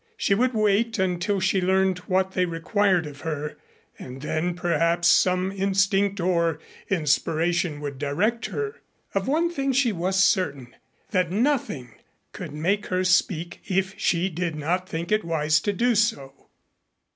[0.17, 3.59] She would wait until she learned what they required of her
[3.99, 6.57] and then perhaps some instinct or
[6.89, 8.81] inspiration would direct her.
[9.13, 10.75] Of one thing she was certain,
[11.11, 11.93] that nothing
[12.31, 16.47] could make her speak if she did not think it wise to do so.